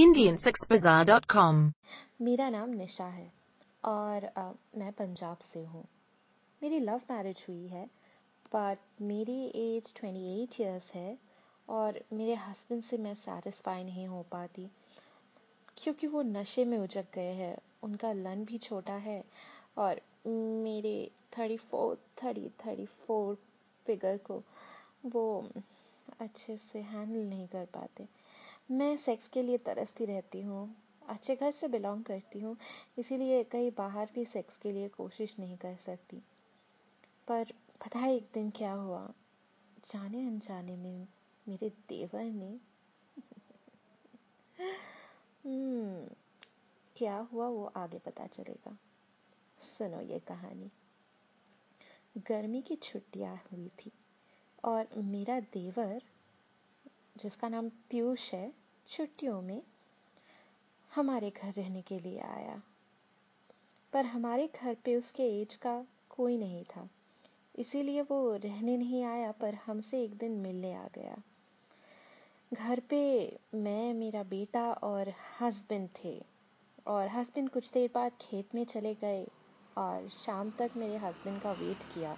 indiansexbazaar.com. 0.00 1.72
मेरा 2.20 2.48
नाम 2.50 2.70
निशा 2.70 3.04
है 3.04 3.32
और 3.84 4.20
uh, 4.38 4.78
मैं 4.78 4.92
पंजाब 4.92 5.36
से 5.52 5.64
हूँ। 5.64 5.84
मेरी 6.62 6.80
लव 6.80 7.00
मैरिज 7.10 7.46
हुई 7.48 7.66
है 7.66 7.86
बट 8.54 8.78
मेरी 9.00 9.52
एज 9.54 9.92
28 9.92 10.60
इयर्स 10.60 10.90
है 10.94 11.18
और 11.68 12.00
मेरे 12.12 12.34
हस्बैंड 12.34 12.82
से 12.82 12.98
मैं 12.98 13.14
सेटिस्फाई 13.14 13.84
नहीं 13.84 14.06
हो 14.06 14.22
पाती 14.22 14.70
क्योंकि 15.76 16.06
वो 16.06 16.22
नशे 16.22 16.64
में 16.64 16.78
उजक 16.78 17.06
गए 17.14 17.32
हैं। 17.32 17.56
उनका 17.82 18.12
लन 18.12 18.44
भी 18.44 18.58
छोटा 18.58 18.92
है 18.92 19.24
और 19.78 20.00
मेरे 20.62 21.10
thirty 21.38 21.56
four 21.56 21.98
thirty 22.24 22.48
thirty 22.48 22.86
four 22.86 23.38
figure 23.86 24.16
को 24.16 24.42
वो 25.06 25.48
अच्छे 26.20 26.56
से 26.56 26.78
हैंडल 26.78 27.28
नहीं 27.28 27.46
कर 27.46 27.64
पाते। 27.64 28.19
मैं 28.70 28.96
सेक्स 28.96 29.28
के 29.28 29.42
लिए 29.42 29.58
तरसती 29.58 30.04
रहती 30.04 30.42
हूँ 30.42 30.76
अच्छे 31.08 31.36
घर 31.36 31.50
से 31.50 31.68
बिलोंग 31.68 32.04
करती 32.04 32.40
हूँ 32.40 32.56
इसीलिए 32.98 33.44
कहीं 33.44 33.70
बाहर 33.70 34.08
भी 34.14 34.24
सेक्स 34.24 34.56
के 34.56 34.72
लिए 34.72 34.88
कोशिश 34.88 35.36
नहीं 35.38 35.56
कर 35.56 35.76
सकती। 35.76 36.16
पर 37.28 37.44
पता 37.84 37.98
है 37.98 38.16
एक 38.16 38.28
दिन 38.34 38.50
क्या 38.50 38.72
हुआ? 38.72 39.12
जाने 39.92 40.26
अनजाने 40.26 40.76
में 40.76 41.08
मेरे 41.48 41.68
देवर 41.88 42.24
ने 42.24 42.50
हम्म, 45.46 46.06
क्या 46.96 47.16
हुआ 47.32 47.48
वो 47.48 47.72
आगे 47.76 47.98
पता 47.98 48.26
चलेगा। 48.26 48.76
सुनो 49.78 50.00
ये 50.00 50.18
कहानी। 50.18 50.70
गर्मी 52.18 52.62
की 52.62 52.76
छुट्टियाँ 52.76 53.36
हुई 53.36 53.68
थी 53.68 53.92
और 54.64 54.88
मेरा 54.96 55.40
देवर 55.40 56.02
जिसका 57.16 57.48
नाम 57.48 57.68
पीयूष 57.68 58.34
है 58.34 58.52
छुट्टियों 58.90 59.42
में 59.42 59.62
हमारे 60.94 61.30
घर 61.30 61.52
रहने 61.52 61.82
के 61.82 61.98
लिए 61.98 62.20
आया। 62.20 62.62
पर 63.92 64.04
हमारे 64.04 64.50
घर 64.62 64.74
पे 64.74 64.96
उसके 64.96 65.22
एज 65.22 65.54
का 65.54 65.86
कोई 66.10 66.38
नहीं 66.38 66.64
था। 66.64 66.88
इसीलिए 67.58 68.02
वो 68.02 68.36
रहने 68.36 68.76
नहीं 68.76 69.04
आया, 69.04 69.32
पर 69.32 69.54
हमसे 69.54 70.02
एक 70.04 70.14
दिन 70.14 70.32
मिलने 70.32 70.74
आ 70.74 70.88
गया। 70.94 71.22
घर 72.54 72.80
पे 72.80 73.38
मैं, 73.54 73.94
मेरा 73.94 74.22
बेटा 74.22 74.72
और 74.72 75.14
हस्बैंड 75.40 75.88
थे 76.04 76.24
और 76.86 77.08
हस्बैंड 77.08 77.50
कुछ 77.50 77.70
देर 77.70 77.90
बाद 77.94 78.12
खेत 78.20 78.54
में 78.54 78.64
चले 78.64 78.94
गए 78.94 79.30
और 79.76 80.08
शाम 80.08 80.50
तक 80.50 80.70
मेरे 80.76 80.96
हस्बैंड 80.96 81.40
का 81.40 81.52
वेट 81.52 81.82
किया। 81.94 82.16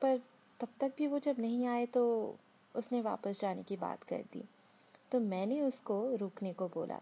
पर 0.00 0.18
तब 0.60 0.68
तक 0.80 0.92
भी 0.98 1.06
वो 1.06 1.18
जब 1.18 1.36
नहीं 1.38 1.66
आए 1.66 1.86
तो 1.86 2.36
उसने 2.76 3.00
वापस 3.00 3.40
जाने 3.40 3.62
की 3.62 3.76
बात 3.76 4.02
कर 4.02 4.22
दी। 4.32 4.44
तो 5.12 5.20
मैंने 5.20 5.60
उसको 5.60 6.16
रुकने 6.16 6.52
को 6.52 6.68
बोला। 6.68 7.00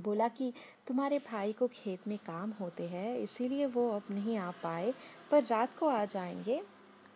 बोला 0.00 0.28
कि 0.28 0.52
तुम्हारे 0.86 1.18
भाई 1.18 1.52
को 1.52 1.68
खेत 1.68 2.08
में 2.08 2.18
काम 2.18 2.50
होते 2.50 2.88
हैं, 2.88 3.16
इसीलिए 3.16 3.66
वो 3.66 3.90
अब 3.90 4.02
नहीं 4.10 4.36
आ 4.36 4.50
पाए, 4.50 4.94
पर 5.30 5.44
रात 5.44 5.78
को 5.78 5.88
आ 5.88 6.04
जाएँगे। 6.04 6.62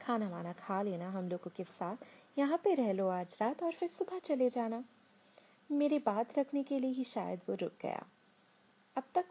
खाना 0.03 0.29
वाना 0.29 0.53
खा 0.53 0.83
लेना 0.83 1.11
हम 1.11 1.29
लोगों 1.29 1.51
के 1.57 1.65
साथ। 1.65 1.97
यहाँ 2.39 2.61
पे 2.65 2.75
रह 2.75 2.93
लो 2.93 3.09
आज 3.09 3.39
रात 3.41 3.63
और 3.63 3.73
फिर 3.73 3.89
सुबह 3.89 4.19
चले 4.19 4.51
जाना। 4.51 4.85
मेरी 5.73 5.99
बात 5.99 6.39
रखने 6.39 6.63
के 6.63 6.79
लिए 6.79 6.91
ही 6.91 7.05
शायद 7.05 7.41
वो 7.49 7.55
रुक 7.55 7.73
गया। 7.83 8.07
अब 8.97 9.03
तक 9.15 9.25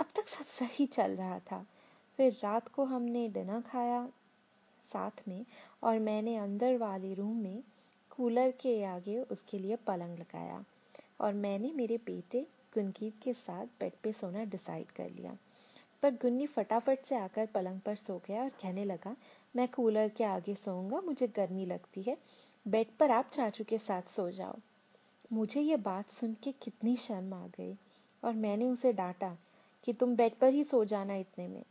अब 0.00 0.06
तक 0.16 0.28
सब 0.28 0.44
सही 0.44 0.86
चल 0.86 1.16
रहा 1.16 1.38
था। 1.38 1.66
फिर 2.16 2.32
रात 2.32 2.68
को 2.68 2.84
हमने 2.84 3.28
डिनर 3.28 3.60
खाया 3.60 4.06
साथ 4.92 5.28
में 5.28 5.46
और 5.82 5.98
मैंने 5.98 6.36
अंदर 6.36 6.76
वाले 6.76 7.14
रूम 7.14 7.36
में 7.36 7.62
कूलर 8.16 8.50
के 8.50 8.82
आगे 8.84 9.18
उसके 9.22 9.58
लिए 9.58 9.76
पलंग 9.76 10.18
लगाया 10.18 10.64
और 11.20 11.32
मैंने 11.34 11.72
मेरे 11.72 11.96
बेटे 11.96 12.46
गुनगीत 12.74 13.14
के 13.22 13.32
साथ 13.32 13.66
बेड 13.80 13.92
पे 14.02 14.12
सोना 14.12 14.44
डिसाइड 14.44 14.90
कर 14.90 15.10
लिया। 15.10 15.36
पर 16.02 16.14
गुन्नी 16.14 16.46
फटाफट 16.46 17.06
से 17.08 17.16
आकर 17.16 17.46
पलंग 17.46 17.80
पर 17.80 17.94
सो 17.94 18.20
गया 18.28 18.42
और 18.42 18.48
कहने 18.62 18.84
लगा, 18.84 19.14
मैं 19.56 19.68
कूलर 19.68 20.08
के 20.08 20.24
आगे 20.24 20.54
सोऊँगा, 20.54 21.00
मुझे 21.00 21.26
गर्मी 21.26 21.66
लगती 21.66 22.02
है। 22.02 22.16
बेड 22.66 22.86
पर 23.00 23.10
आप 23.10 23.30
चाचू 23.34 23.64
के 23.64 23.78
साथ 23.78 24.02
सो 24.16 24.30
जाओ 24.30 24.56
मुझे 25.32 25.60
ये 25.60 25.76
बात 25.76 26.10
सुन 26.10 26.34
के 26.34 26.52
कितनी 26.52 26.96
शर्म 26.96 27.34
आ 27.34 27.46
गई 27.46 27.76
और 28.22 28.32
मैंने 28.34 28.64
उसे 28.64 28.92
डांटा 28.92 29.36
कि 29.84 29.92
तुम 29.92 30.16
बेड 30.16 30.34
पर 30.34 30.52
ही 30.52 30.64
सो 30.64 30.84
जाना 30.84 31.14
इतने 31.16 31.48
में। 31.48 31.62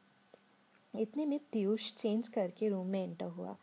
इतने 0.94 1.26
में 1.26 1.40
पीयूष 1.52 1.92
चेंज 1.94 2.28
करके 2.28 2.70
रूम 2.70 2.88
में 2.88 3.04
एंटर 3.04 3.26
हुआ। 3.26 3.56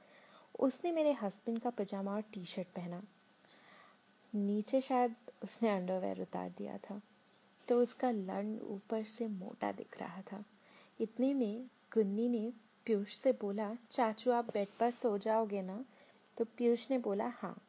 उसने 0.58 0.92
मेरे 0.92 1.12
हस्बैंड 1.12 1.60
का 1.60 1.70
पजामा 1.70 2.14
और 2.14 2.20
टी 2.20 2.44
शर्ट 2.44 2.68
पहना। 2.68 3.02
नीचे 4.34 4.80
शायद 4.80 5.14
उसने 5.42 5.68
अंडरवेयर 5.68 6.22
उतार 6.22 6.50
दिया 6.50 6.78
था। 6.78 7.00
तो 7.68 7.82
उसका 7.82 8.10
लंड 8.10 8.60
ऊपर 8.60 9.04
से 9.04 9.26
मोटा 9.26 9.72
दिख 9.72 10.00
रहा 10.00 10.22
था। 10.22 10.44
इतने 11.00 11.34
में 11.34 11.66
गुन्नी 11.94 12.28
ने 12.28 12.52
पीयूष 12.86 13.16
से 13.16 13.32
बोला, 13.32 13.76
चाचू, 13.90 14.30
आप 14.30 14.44
बेड 14.52 14.68
पर 14.80 14.90
सो 14.90 15.18
जाओगे 15.18 15.62
ना? 15.62 15.84
तो 16.36 16.44
पीयूष 16.44 16.90
ने 16.90 16.98
बोला 16.98 17.26
हाँ। 17.26 17.62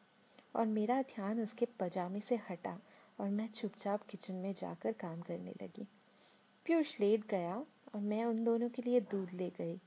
और 0.55 0.65
मेरा 0.65 1.01
ध्यान 1.01 1.41
उसके 1.41 1.65
पजामे 1.65 2.19
से 2.19 2.35
हटा 2.35 2.79
और 3.19 3.29
मैं 3.29 3.47
चुपचाप 3.47 4.03
किचन 4.03 4.33
में 4.33 4.53
जाकर 4.53 4.91
काम 4.91 5.21
करने 5.21 5.51
लगी। 5.51 5.87
पीयूष 6.65 6.99
लेट 6.99 7.27
गया 7.27 7.55
और 7.95 8.01
मैं 8.01 8.25
उन 8.25 8.43
दोनों 8.43 8.69
के 8.69 8.81
लिए 8.81 8.99
दूध 8.99 9.29
ले 9.33 9.49
गई। 9.49 9.79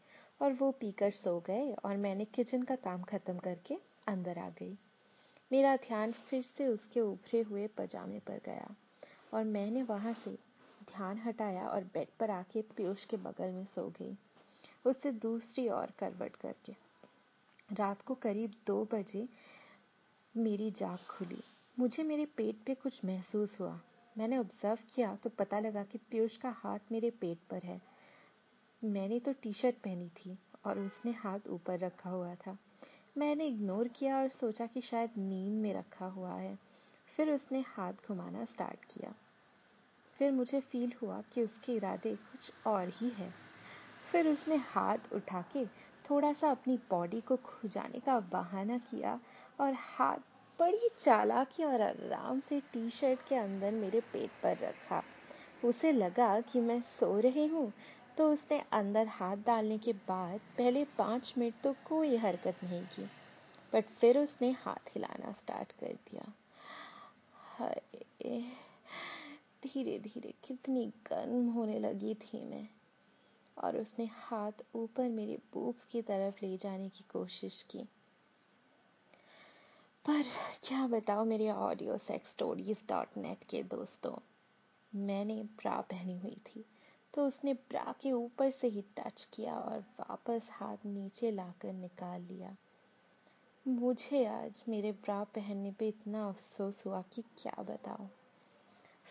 और 0.43 0.53
वो 0.53 0.71
पीकर 0.71 1.11
सो 1.11 1.41
गए 1.41 1.73
और 1.85 1.97
मैंने 1.97 2.25
किचन 2.25 2.63
का 2.63 2.77
काम 2.77 3.03
खत्म 3.03 3.39
करके 3.39 3.77
अंदर 4.07 4.39
आ 4.39 4.49
गई। 4.49 4.77
मेरा 5.53 5.77
ध्यान 5.77 6.13
फिर 6.13 6.43
से 6.43 6.67
उसके 6.67 7.01
उभरे 7.01 7.41
हुए 7.41 7.67
पजामे 7.67 8.19
पर 8.19 8.41
गया 8.45 8.75
और 9.35 9.45
मैंने 9.45 9.83
वहाँ 9.83 10.13
से 10.15 10.31
ध्यान 10.85 11.19
हटाया 11.19 11.69
और 11.69 11.85
बेड 11.85 12.09
पर 12.21 12.31
आके 12.31 12.63
पीयूष 12.63 13.05
के 13.05 13.17
बगल 13.17 13.51
में 13.51 13.65
सो 13.65 13.89
गई। 13.89 14.17
उससे 14.87 15.13
दूसरी 15.13 15.69
ओर 15.69 15.93
करवट 15.99 16.37
करके। 16.37 16.73
रात 17.75 18.03
को 18.03 18.15
करीब 18.15 18.55
दो 18.67 18.89
बजे 18.93 19.29
मेरी 20.37 20.71
जाग 20.71 20.99
खुली। 20.99 21.43
मुझे 21.79 22.03
मेरे 22.03 22.27
पेट 22.27 22.57
पे 22.67 22.75
कुछ 22.75 23.05
महसूस 23.05 23.61
हुआ। 23.61 23.81
मैंने 24.19 24.39
ऑब्ज़र्व 24.39 24.79
किया 24.95 25.15
तो 25.15 25.31
पता 25.31 25.59
लगा 25.61 25.85
कि 25.85 25.99
पीयूष 25.99 26.37
का 26.37 26.51
हाथ 26.51 26.79
मेरे 26.93 27.11
पेट 27.11 27.39
पर 27.51 27.63
है। 27.63 27.92
मैंने 28.85 29.19
तो 29.21 29.33
टी 29.33 29.53
शर्ट 29.53 29.75
पहनी 29.75 30.09
थी 30.09 30.39
और 30.67 30.79
उसने 30.79 31.13
हाथ 31.13 31.39
ऊपर 31.51 31.79
रखा 31.79 32.11
हुआ 32.11 32.35
था। 32.35 32.59
मैंने 33.19 33.47
इग्नोर 33.47 33.89
किया 33.89 34.19
और 34.19 34.29
सोचा 34.29 34.67
कि 34.67 34.81
शायद 34.81 35.11
नींद 35.19 35.63
में 35.63 35.75
रखा 35.75 36.07
हुआ 36.07 36.33
है। 36.33 36.59
फिर 37.17 37.31
उसने 37.31 37.65
हाथ 37.67 37.93
घुमाना 38.09 38.45
स्टार्ट 38.45 38.85
किया। 38.85 39.15
फिर 40.19 40.33
मुझे 40.33 40.61
फील 40.61 40.93
हुआ 41.03 41.23
कि 41.33 41.43
उसके 41.43 41.73
इरादे 41.73 42.15
कुछ 42.15 42.53
और 42.67 42.89
ही 42.89 43.09
है। 43.09 43.33
फिर 44.13 44.29
उसने 44.29 44.57
हाथ 44.57 45.13
उठा 45.13 45.45
के 45.53 45.67
थोड़ा 46.11 46.33
सा 46.33 46.51
अपनी 46.51 46.77
बॉडी 46.91 47.21
को 47.21 47.37
खुजाने 47.37 48.01
का 48.01 48.21
बहाना 48.21 48.79
किया 48.79 49.21
और 49.61 49.73
हाथ 49.73 50.19
बड़ी 50.59 50.89
चालाकी 51.05 51.65
और 51.65 51.81
आराम 51.81 52.41
से 52.41 52.61
टी 52.61 52.91
शर्ट 52.91 53.29
के 53.29 53.35
अंदर 53.35 53.71
मेरे 53.71 54.01
पेट 54.01 54.31
पर 54.43 54.57
रखा। 54.59 55.03
उसे 55.65 55.93
लगा 55.93 56.41
कि 56.41 56.61
मैं 56.61 56.81
सो 56.81 57.21
रही 57.21 57.47
हूँ 57.47 57.73
तो 58.23 58.29
उसने 58.31 58.59
अंदर 58.73 59.07
हाथ 59.07 59.37
डालने 59.37 59.77
के 59.79 59.93
बाद 60.09 60.41
पहले 60.59 60.85
पाँच 60.99 61.33
मिनट 61.39 61.55
तो 61.65 61.73
कोई 61.87 62.17
हरकत 62.17 62.59
नहीं 62.65 62.83
की 62.87 63.03
बट 63.73 63.85
फिर 64.01 64.19
उसने 64.19 64.51
हाथ 64.51 64.91
हिलाना 64.95 65.33
स्टार्ट 65.33 65.73
कर 65.73 65.97
दिया। 66.11 66.25
धीरे 69.63 69.99
धीरे 69.99 70.33
कितनी 70.45 70.87
गर्म 71.07 71.49
होने 71.49 71.79
लगी 71.79 72.15
थी 72.15 72.43
मैं। 72.43 72.69
और 73.57 73.77
उसने 73.77 74.09
हाथ 74.13 74.65
ऊपर 74.75 75.09
मेरे 75.09 75.39
बूब्स 75.55 75.87
की 75.87 76.03
तरफ़ 76.03 76.45
ले 76.45 76.57
जाने 76.57 76.89
की 76.89 77.05
कोशिश 77.13 77.63
की। 77.71 77.83
पर 80.05 80.23
क्या 80.65 80.87
बताओ 80.87 81.25
मेरे 81.25 81.51
audio 81.51 81.99
sex 81.99 82.31
stories 82.31 82.85
dot 82.89 83.17
net 83.17 83.45
के 83.45 83.63
दोस्तों, 83.63 84.17
मैंने 84.93 85.43
ब्रा 85.43 85.81
पहनी 85.81 86.19
हुई 86.19 86.41
थी। 86.47 86.65
तो 87.15 87.27
उसने 87.27 87.55
ब्रा 87.55 87.95
के 88.01 88.13
ऊपर 88.13 88.51
से 88.51 88.69
ही 88.69 88.83
टच 88.99 89.29
किया 89.35 89.57
और 89.59 89.81
वापस 90.01 90.49
हाथ 90.51 90.87
नीचे 90.87 91.31
लाकर 91.31 91.73
निकाल 91.73 92.23
लिया। 92.23 92.57
मुझे 93.67 94.25
आज 94.27 94.63
मेरे 94.69 94.93
ब्रा 94.93 95.25
पहनने 95.25 95.71
पे 95.71 95.89
इतना 95.89 96.29
अफसोस 96.29 96.83
हुआ 96.87 97.03
कि 97.03 97.23
क्या 97.23 97.63
बताऊँ। 97.63 98.09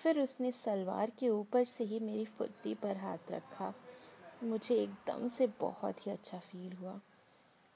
फिर 0.04 0.20
उसने 0.20 0.52
सलवार 0.52 1.10
के 1.10 1.30
ऊपर 1.30 1.64
से 1.64 1.84
ही 1.84 2.00
मेरी 2.00 2.26
फुद्दी 2.26 2.74
पर 2.74 2.98
हाथ 2.98 3.32
रखा। 3.32 3.74
मुझे 4.44 4.76
एकदम 4.76 5.28
से 5.30 5.48
बहुत 5.48 6.08
ही 6.08 6.12
अच्छा 6.12 6.40
फील 6.40 6.74
हुआ 6.74 7.00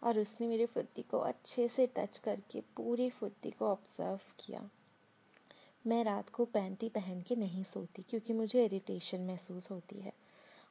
और 0.02 0.20
उसने 0.20 0.48
मेरी 0.48 0.66
फुद्दी 0.66 1.02
को 1.02 1.18
अच्छे 1.18 1.68
से 1.68 1.88
टच 1.88 2.18
करके 2.18 2.62
पूरी 2.62 3.10
फुद्दी 3.10 3.52
को 3.52 3.66
ऑब्ज़र्व 3.66 4.20
किया। 4.40 4.70
मैं 5.88 6.04
रात 6.04 6.30
को 6.30 6.46
पैंटी 6.46 6.90
पहन 6.90 7.22
के 7.22 7.36
नहीं 7.36 7.64
सोती 7.64 8.02
क्योंकि 8.02 8.34
मुझे 8.34 8.66
इरिटेशन 8.66 9.22
महसूस 9.22 9.72
होती 9.72 10.00
है। 10.00 10.14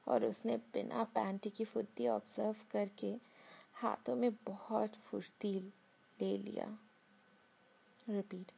और 0.09 0.25
उसने 0.25 0.57
बिना 0.57 1.05
पैंटी 1.05 1.51
की 1.51 1.65
फुर्ती 1.65 2.09
ऑब्ज़र्व 2.09 2.57
करके 2.71 3.15
हाथों 3.75 4.17
में 4.17 4.31
बहुत 4.47 4.95
फुर्ती 4.95 5.53
ले 6.21 6.37
लिया। 6.39 6.67
रिपीट 8.09 8.53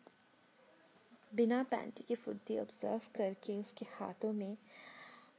बिना 1.35 1.63
पैंटी 1.63 2.03
की 2.03 2.15
फुर्ती 2.15 2.59
ऑब्ज़र्व 2.59 3.01
करके 3.15 3.57
उसके 3.57 3.87
हाथों 3.91 4.33
में 4.33 4.57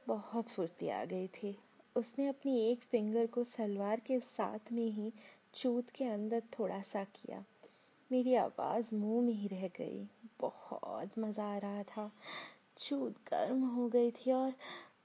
बहुत 0.08 0.48
फुर्ती 0.48 0.88
आ 0.88 1.04
गई 1.04 1.28
थी। 1.28 1.56
उसने 1.96 2.28
अपनी 2.28 2.58
एक 2.60 2.82
फिंगर 2.82 3.26
को 3.26 3.44
सलवार 3.44 4.00
के 4.00 4.20
साथ 4.20 4.72
में 4.72 4.90
ही 4.90 5.12
चूत 5.54 5.90
के 5.90 6.04
अंदर 6.04 6.42
थोड़ा 6.58 6.82
सा 6.82 7.04
किया। 7.04 7.44
मेरी 8.12 8.34
आवाज़ 8.34 8.94
मुँह 8.94 9.26
में 9.26 9.32
ही 9.32 9.48
रह 9.48 9.68
गई। 9.68 10.08
बहुत 10.40 11.18
मज़ा 11.18 11.44
आ 11.44 11.58
रहा 11.58 11.82
था। 11.82 12.12
चूत 12.78 13.12
गर्म 13.12 13.62
हो 13.62 13.88
गई 13.88 14.10
थी 14.10 14.32
और 14.32 14.50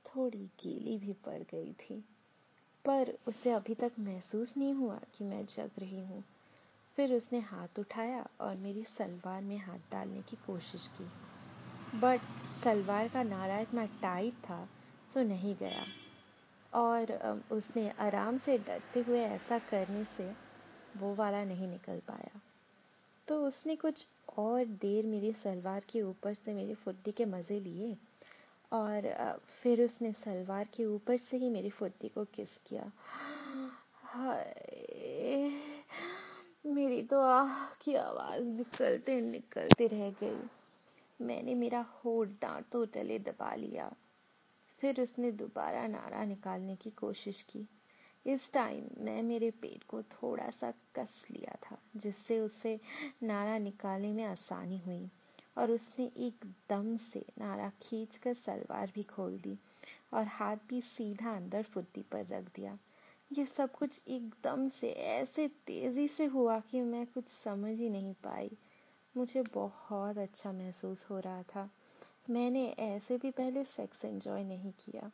थोड़ी 0.06 0.40
गीली 0.40 0.98
भी 0.98 1.14
पड़ 1.14 1.40
गई 1.40 1.74
थी। 1.74 2.04
पर 2.86 3.18
उसे 3.28 3.52
अभी 3.52 3.76
तक 3.76 3.92
महसूस 4.00 4.54
नहीं 4.58 4.74
हुआ 4.74 5.00
कि 5.18 5.24
मैं 5.24 5.46
जग 5.46 5.72
रही 5.80 6.00
हूँ। 6.00 6.24
फिर 6.96 7.14
उसने 7.14 7.40
हाथ 7.40 7.80
उठाया 7.80 8.28
और 8.42 8.56
मेरी 8.56 8.84
सलवार 8.84 9.42
में 9.42 9.58
हाथ 9.58 9.92
डालने 9.92 10.22
की 10.22 10.36
कोशिश 10.36 10.88
की। 10.88 11.12
बट 12.00 12.22
सलवार 12.64 13.08
का 13.08 13.24
नारा 13.24 13.60
इतना 13.60 13.86
टाइट 13.86 14.34
था 14.34 14.70
तो 15.14 15.24
नहीं 15.24 15.56
गया। 15.56 15.86
और 16.74 17.12
उसने 17.52 17.90
आराम 18.00 18.38
से 18.38 18.58
डरते 18.58 19.00
हुए 19.00 19.22
ऐसा 19.22 19.60
करने 19.60 20.04
से 20.18 20.34
वो 20.98 21.16
वाला 21.16 21.44
नहीं 21.44 21.68
निकल 21.68 22.00
पाया। 22.00 22.42
तो 23.28 23.48
उसने 23.48 23.76
कुछ 23.76 24.08
और 24.38 24.66
देर 24.66 25.06
मेरी 25.06 25.32
सलवार 25.34 25.84
के 25.90 26.02
ऊपर 26.02 26.34
से 26.34 26.54
मेरी 26.54 26.74
फुद्दी 26.74 27.12
के 27.12 27.26
मज़े 27.26 27.60
लिए 27.60 27.98
और 28.72 29.12
फिर 29.62 29.84
उसने 29.86 30.12
सलवार 30.12 30.68
के 30.76 30.86
ऊपर 30.86 31.18
से 31.18 31.38
ही 31.38 31.50
मेरी 31.50 31.70
फुद्दी 31.70 32.08
को 32.08 32.26
किस 32.26 32.58
किया। 32.68 32.92
हाय, 33.94 34.54
मेरी 36.66 37.02
तो 37.04 37.20
आह 37.22 37.66
की 37.82 37.96
आवाज़ 37.96 38.44
निकलते 38.44 39.22
निकलते 39.22 39.88
रह 39.88 40.10
गई। 40.10 40.50
मैंने 41.22 41.56
मेरा 41.56 41.82
होठ 41.82 42.28
दांतों 42.28 42.86
तले 42.86 43.20
दबा 43.20 43.56
लिया। 43.56 43.92
फिर 44.80 45.02
उसने 45.02 45.32
दोबारा 45.32 45.88
नारा 45.88 46.24
निकालने 46.26 46.76
की 46.76 46.90
कोशिश 46.90 47.42
की। 47.42 47.68
इस 48.28 48.52
टाइम 48.54 48.86
मैं 48.98 49.24
मेरे 49.24 49.52
पेट 49.52 49.84
को 49.84 50.02
थोड़ा 50.02 50.50
सा 50.50 50.72
कस 50.72 51.26
लिया 51.32 51.56
था, 51.56 51.78
जिससे 51.96 52.40
उसे 52.40 52.80
नारा 53.24 53.58
निकालने 53.58 54.12
में 54.12 54.24
आसानी 54.24 54.78
हुई 54.78 55.10
और 55.58 55.72
उसने 55.72 56.06
एकदम 56.18 56.98
से 56.98 57.26
नारा 57.40 57.72
खींच 57.82 58.18
कर 58.18 58.34
सलवार 58.34 58.92
भी 58.96 59.04
खोल 59.04 59.38
दी 59.40 59.58
और 60.14 60.24
हाथ 60.24 60.58
भी 60.70 60.82
सीधा 60.82 61.36
अंदर 61.36 61.64
फुद्दी 61.64 62.02
पर 62.02 62.26
रख 62.26 62.44
दिया। 62.44 62.78
ये 63.34 63.46
सब 63.46 63.72
कुछ 63.72 64.02
एकदम 64.08 64.70
से 64.70 64.92
ऐसे 64.92 65.48
तेज़ी 65.48 66.08
से 66.08 66.26
हुआ 66.26 66.60
कि 66.60 66.82
मैं 66.82 67.06
कुछ 67.06 67.24
समझ 67.44 67.78
ही 67.78 67.90
नहीं 67.90 68.14
पाई। 68.14 68.52
मुझे 69.18 69.42
बहुत 69.42 70.18
अच्छा 70.18 70.52
महसूस 70.52 71.06
हो 71.10 71.20
रहा 71.20 71.44
था। 71.44 71.70
मैंने 72.30 72.70
ऐसे 72.80 73.18
भी 73.18 73.32
पहले 73.32 73.64
सेक्स 73.64 74.06
एंजॉय 74.06 74.44
नहीं 74.44 74.72
किया। 74.72 75.12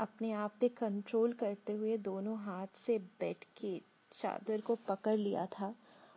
अपने 0.00 0.32
आप 0.32 0.54
पे 0.60 0.68
कंट्रोल 0.68 1.32
करते 1.32 1.72
हुए 1.72 1.96
दोनों 1.96 2.38
हाथ 2.38 2.66
से 2.86 2.98
बेड 2.98 3.36
के 3.56 3.82
चादर 4.12 4.60
को 4.60 4.74
पकड़ 4.74 5.16
लिया 5.16 5.46
था 5.46 5.74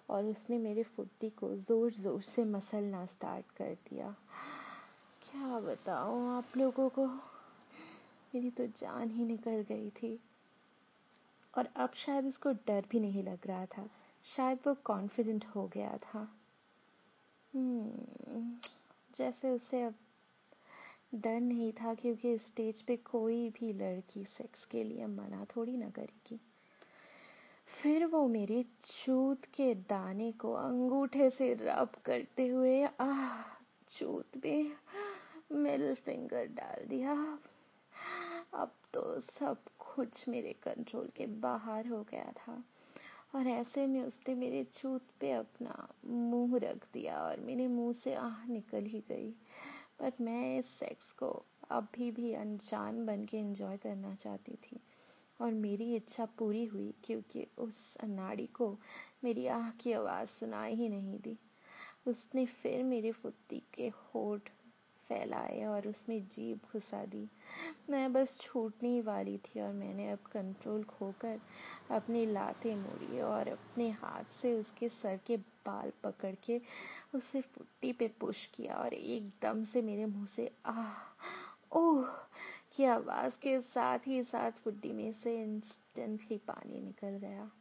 और 0.10 0.26
उसने 0.26 0.58
मेरे 0.58 0.84
फुद्दी 0.84 1.30
को 1.30 1.56
ज़ोर 1.56 1.92
ज़ोर 1.92 2.22
से 2.22 2.44
मसलना 2.44 3.06
स्टार्ट 3.06 3.46
कर 3.52 3.78
दिया। 3.90 4.16
क्या 5.22 5.60
बताऊँ 5.60 6.38
आप 6.38 6.58
लोगों 6.58 6.90
को? 6.90 7.08
मेरी 8.36 8.52
तो 8.52 8.68
जान 8.68 9.12
ही 9.12 9.26
निकल 9.26 9.66
गई 9.70 9.90
थी। 9.90 10.20
और 11.58 11.70
अब 11.76 11.94
शायद 11.96 12.26
उसको 12.26 12.52
डर 12.52 12.86
भी 12.90 13.00
नहीं 13.00 13.24
लग 13.24 13.40
रहा 13.46 13.66
था। 13.66 13.90
शायद 14.36 14.60
वो 14.68 14.74
कॉन्फिडेंट 14.74 15.46
हो 15.46 15.68
गया 15.68 15.98
था। 15.98 16.36
hmm, 17.56 18.70
जैसे 19.18 19.50
उसे 19.50 19.84
अब 19.84 19.96
डर 21.16 21.40
नहीं 21.40 21.72
था 21.72 21.94
क्योंकि 21.94 22.38
स्टेज 22.38 22.82
पे 22.82 22.98
कोई 22.98 23.50
भी 23.50 23.74
लड़की 23.74 24.24
सेक्स 24.24 24.66
के 24.66 24.84
लिए 24.84 25.06
मना 25.06 25.46
थोड़ी 25.58 25.78
ना 25.78 25.90
करेगी। 25.90 26.40
फिर 27.84 28.06
वो 28.06 28.28
मेरे 28.28 28.66
चूत 29.06 29.46
के 29.46 29.76
दाने 29.76 30.32
को 30.32 30.54
अंगूठे 30.54 31.30
से 31.30 31.54
रब 31.54 31.90
करते 32.06 32.48
हुए, 32.48 32.84
आह, 32.84 33.42
चूत 33.98 34.46
में 34.46 34.72
मिडिल 35.52 35.96
फिंगर 35.96 36.46
डाल 36.46 36.88
दिया। 36.88 37.40
अब 38.54 38.72
तो 38.94 39.22
सब 39.22 39.58
कुछ 39.80 40.30
मेरे 40.30 40.54
कंट्रोल 40.54 41.10
के 41.16 41.26
बाहर 41.26 41.88
हो 41.88 42.04
गया 42.04 42.34
था। 42.38 42.64
और 43.36 43.48
ऐसे 43.48 43.88
में 43.88 44.02
उसने 44.02 44.36
मेरे 44.36 44.64
छूत 44.64 45.02
पे 45.20 45.32
अपना 45.32 45.88
मुँह 46.06 46.58
रख 46.58 46.88
दिया 46.94 47.22
और 47.24 47.40
मेरे 47.40 47.68
मुँह 47.68 47.94
से 47.94 48.14
आह 48.14 48.46
निकल 48.46 48.84
ही 48.84 49.00
गई। 49.00 49.34
बट 50.02 50.22
मैं 50.22 50.60
इस 50.60 50.66
सेक्स 50.66 51.12
को 51.12 51.46
अभी 51.72 52.12
भी 52.12 52.34
अनजान 52.34 53.06
बन 53.06 53.26
के 53.26 53.38
इंजॉय 53.38 53.78
करना 53.78 54.16
चाहती 54.16 54.56
थी। 54.56 54.80
और 55.42 55.54
मेरी 55.54 55.96
इच्छा 55.96 56.26
पूरी 56.26 56.66
हुई 56.66 56.94
क्योंकि 57.04 57.48
उस 57.58 57.96
अनाड़ी 58.04 58.46
को 58.46 58.78
मेरी 59.24 59.48
आह 59.48 59.70
की 59.70 59.94
आवाज़ 59.94 60.30
सुनाई 60.30 60.76
ही 60.76 60.90
नहीं 60.90 61.20
दी। 61.20 61.38
उसने 62.08 62.46
फिर 62.46 62.84
मेरे 62.84 63.12
फुत्ती 63.12 63.62
के 63.74 63.88
होठ 63.88 64.50
फैलाए 65.10 65.64
और 65.64 65.88
उसमें 65.88 66.28
जीभ 66.28 66.60
घुसा 66.74 67.06
दी। 67.06 67.28
मैं 67.90 68.14
बस 68.14 68.40
छूटने 68.42 68.90
ही 68.90 69.02
वाली 69.02 69.38
थी 69.38 69.62
और 69.62 69.74
मैंने 69.74 70.12
अब 70.12 70.18
कंट्रोल 70.18 70.84
खोकर 70.84 71.40
अपनी 71.92 72.26
लातें 72.26 72.76
मोड़ी 72.76 73.20
और 73.20 73.48
अपने 73.48 73.90
हाथ 73.90 74.24
से 74.42 74.54
उसके 74.54 74.90
सर 74.90 75.20
के 75.28 75.38
बाल 75.38 75.92
पकड़ 76.04 76.36
के 76.36 76.62
उसे 77.16 77.42
फुट्टी 77.42 77.94
पे 77.94 78.08
पुश 78.08 78.46
किया 78.46 78.76
और 78.76 78.94
एकदम 78.94 79.64
से 79.64 79.82
मेरे 79.82 80.06
मुँह 80.06 80.26
से, 80.26 80.52
आह, 80.66 80.94
ओह, 81.72 82.08
की 82.76 82.86
आवाज़ 82.86 83.34
के 83.42 83.62
साथ 83.62 84.00
ही 84.08 84.24
साथ 84.24 84.52
फुट्टी 84.52 84.92
में 84.92 85.14
से 85.14 85.44
इंस्टेंटली 85.44 86.38
पानी 86.38 86.82
निकल 86.82 87.10
गया। 87.10 87.52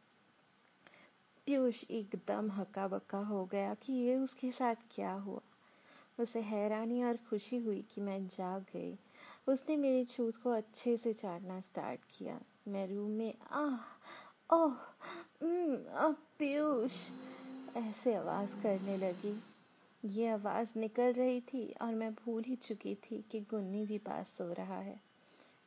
पीयूष 1.47 1.85
एकदम 1.91 2.51
हक्का 2.51 2.89
बक्का 2.89 3.19
हो 3.19 3.45
गया 3.45 3.75
कि 3.75 3.93
ये 3.93 4.17
उसके 4.17 4.53
साथ 4.53 4.75
क्या 4.91 5.13
हुआ? 5.13 5.41
उसे 6.19 6.41
हैरानी 6.41 7.03
और 7.05 7.17
खुशी 7.17 7.57
हुई 7.57 7.83
कि 7.83 8.01
मैं 8.01 8.27
जाग 8.27 8.63
गई। 8.63 8.99
उसने 9.49 9.77
मेरी 9.77 10.05
छूत 10.05 10.37
को 10.37 10.51
अच्छे 10.51 10.97
से 10.97 11.13
चाटना 11.13 11.61
स्टार्ट 11.61 12.01
किया। 12.19 12.41
मैं 12.69 12.89
रूम 12.89 13.11
में, 13.11 13.35
आह, 13.51 13.81
ओह 14.57 14.77
पीयूष, 16.39 16.93
ऐसे 17.77 18.15
आवाज़ 18.15 18.63
करने 18.63 18.97
लगी। 18.97 19.43
ये 20.05 20.29
आवाज़ 20.29 20.69
निकल 20.77 21.13
रही 21.13 21.41
थी 21.41 21.75
और 21.83 21.95
मैं 21.95 22.15
भूल 22.15 22.45
ही 22.45 22.57
चुकी 22.57 22.95
थी 22.95 23.25
कि 23.31 23.41
गुन्नी 23.41 23.87
भी 23.87 23.99
पास 23.99 24.27
सो 24.27 24.53
रहा 24.53 24.79
है। 24.79 25.01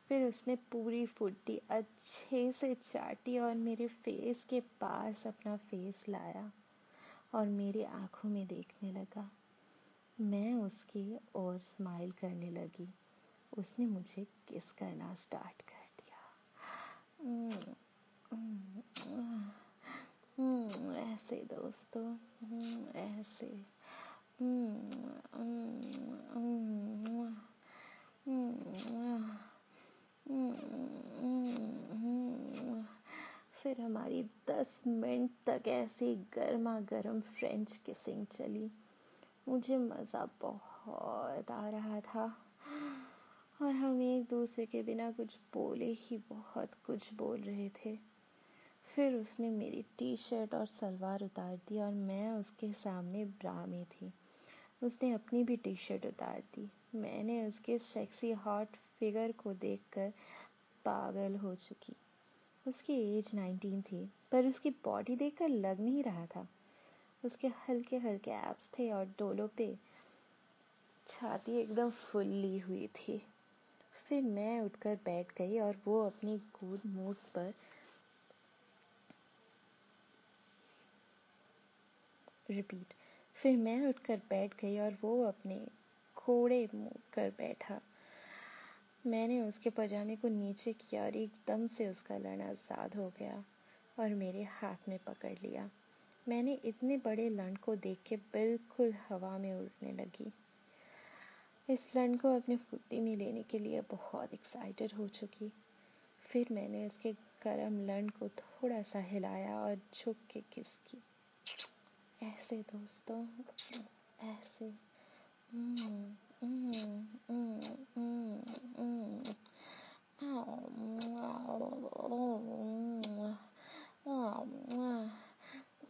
फिर 0.08 0.28
उसने 0.28 0.56
पूरी 0.56 1.06
फुट्टी 1.06 1.60
अच्छे 1.70 2.52
से 2.52 2.74
चाटी 2.74 3.38
और 3.38 3.54
मेरे 3.54 3.88
फेस 3.88 4.42
के 4.50 4.60
पास 4.60 5.26
अपना 5.26 5.56
फेस 5.56 5.94
लाया 6.08 6.52
और 7.34 7.46
मेरी 7.46 7.82
आँखों 7.82 8.28
में 8.28 8.46
देखने 8.46 8.92
लगा। 8.92 9.30
मैं 10.20 10.54
उसकी 10.54 11.18
ओर 11.34 11.58
स्माइल 11.58 12.10
करने 12.10 12.50
लगी। 12.50 12.94
उसने 13.52 13.86
मुझे 13.86 14.24
किस 14.24 14.70
करना 14.70 15.14
स्टार्ट 15.14 15.62
कर 15.62 15.88
दिया। 15.98 16.18
ऐसे 20.96 21.36
दोस्तों, 21.36 22.18
ऐसे। 22.92 23.78
फिर 33.62 33.80
हमारी 33.80 34.30
दस 34.48 34.66
मिनट 34.86 35.30
तक 35.46 35.62
ऐसी 35.68 36.16
गर्मा 36.16 36.80
गर्म 36.80 37.20
फ्रेंच 37.20 37.76
किसिंग 37.76 38.26
चली। 38.26 38.70
मुझे 39.48 39.76
मज़ा 39.78 40.24
बहुत 40.40 41.50
आ 41.50 41.68
रहा 41.68 42.00
था। 42.00 42.24
और 43.62 43.70
हम 43.70 44.00
एक 44.02 44.24
दूसरे 44.30 44.66
के 44.66 44.82
बिना 44.82 45.10
कुछ 45.10 45.36
बोले 45.54 45.92
ही 45.92 46.18
बहुत 46.18 46.74
कुछ 46.86 47.14
बोल 47.14 47.40
रहे 47.40 47.68
थे। 47.68 47.96
फिर 48.94 49.14
उसने 49.14 49.50
मेरी 49.50 49.84
टी 49.98 50.16
शर्ट 50.16 50.54
और 50.54 50.66
सलवार 50.66 51.22
उतार 51.22 51.56
दी 51.56 51.80
और 51.80 51.92
मैं 51.92 52.30
उसके 52.30 52.72
सामने 52.72 53.24
ब्रा 53.24 53.66
में 53.66 53.84
थी। 53.84 54.12
उसने 54.82 55.12
अपनी 55.12 55.44
भी 55.44 55.56
टी 55.56 55.74
शर्ट 55.76 56.06
उतार 56.06 56.42
दी। 56.54 56.70
मैंने 56.94 57.46
उसके 57.48 57.78
सेक्सी 57.78 58.32
हॉट 58.32 58.76
फिगर 58.98 59.32
को 59.32 59.52
देखकर 59.54 60.12
पागल 60.84 61.36
हो 61.36 61.54
चुकी। 61.54 61.96
उसकी 62.66 63.18
एज 63.18 63.34
नाइनटीन 63.34 63.82
थी, 63.82 64.08
पर 64.32 64.46
उसकी 64.46 64.70
बॉडी 64.70 65.16
देखकर 65.16 65.48
लग 65.48 65.80
नहीं 65.80 66.02
रहा 66.02 66.26
था। 66.26 66.46
उसके 67.24 67.48
हल्के 67.68 67.96
हल्के 67.98 68.30
एब्स 68.30 68.68
थे 68.78 68.90
और 68.92 69.06
डोलों 69.18 69.48
पे 69.56 69.74
छाती 71.06 71.56
एकदम 71.60 71.90
फुल्ली 71.90 72.58
हुई 72.58 72.86
थी। 72.96 73.18
फिर 74.08 74.22
मैं 74.22 74.60
उठकर 74.60 74.94
बैठ 75.04 75.32
गई 75.38 75.58
और 75.58 75.80
वो 75.84 76.00
अपनी 76.06 76.36
गोद 76.54 76.86
मूड 76.86 77.16
पर 77.34 77.52
रिपीट 82.50 82.94
फिर 83.36 83.56
मैं 83.56 83.86
उठकर 83.88 84.20
बैठ 84.28 84.54
गई 84.60 84.78
और 84.78 84.96
वो 85.02 85.22
अपने 85.24 85.56
घोड़े 86.16 86.68
मुँह 86.74 87.00
कर 87.14 87.30
बैठा। 87.30 87.80
मैंने 89.04 89.40
उसके 89.40 89.70
पजामे 89.70 90.16
को 90.16 90.28
नीचे 90.28 90.72
किया 90.72 91.02
और 91.04 91.16
एकदम 91.16 91.66
से 91.66 91.88
उसका 91.88 92.16
लड़ 92.18 92.40
आज़ाद 92.42 92.94
हो 92.96 93.08
गया 93.18 93.44
और 94.00 94.14
मेरे 94.14 94.42
हाथ 94.52 94.88
में 94.88 94.98
पकड़ 94.98 95.32
लिया। 95.32 95.68
मैंने 96.28 96.54
इतने 96.54 96.96
बड़े 96.96 97.28
लंड 97.28 97.58
को 97.58 97.76
देख 97.76 97.98
के 98.06 98.16
बिल्कुल 98.16 98.94
हवा 99.08 99.38
में 99.38 99.54
उड़ने 99.54 99.92
लगी। 99.92 100.32
इस 101.70 101.96
लंड 101.96 102.20
को 102.20 102.36
अपने 102.36 102.56
फुट्टी 102.56 103.00
में 103.00 103.16
लेने 103.16 103.42
के 103.42 103.58
लिए 103.58 103.80
बहुत 103.80 104.34
एक्साइटेड 104.34 104.92
हो 104.92 105.08
चुकी। 105.08 105.52
फिर 106.20 106.46
मैंने 106.50 106.86
उसके 106.86 107.12
गर्म 107.12 107.86
लंड 107.86 108.10
को 108.10 108.28
थोड़ा 108.28 108.82
सा 108.82 108.98
हिलाया 108.98 109.60
और 109.60 109.76
झुक 109.76 110.16
के 110.30 110.40
किस 110.40 110.66
की। 110.66 111.02
ऐसे 112.22 112.62
दोस्तों, 112.62 113.26
ऐसे। 114.20 114.88